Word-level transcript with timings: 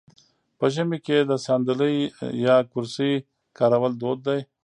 په 0.57 0.65
ژمي 0.73 0.99
کې 1.05 1.17
د 1.23 1.31
ساندلۍ 1.45 1.97
یا 2.45 2.55
کرسۍ 2.71 3.13
کارول 3.57 3.93
دود 4.01 4.19
دی. 4.27 4.39